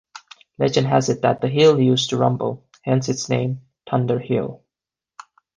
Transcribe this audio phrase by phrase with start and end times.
[0.57, 4.63] Legend has it that the hill used to rumble, hence its name Thunder Hill.